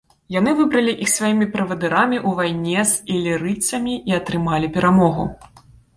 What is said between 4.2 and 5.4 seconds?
атрымалі перамогу.